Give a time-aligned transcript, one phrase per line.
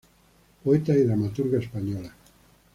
[0.63, 2.11] Poeta y dramaturga española.